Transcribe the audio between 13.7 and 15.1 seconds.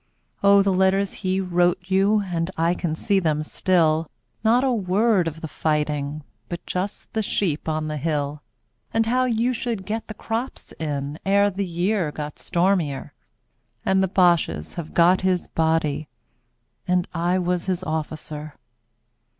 40 And the Bosches have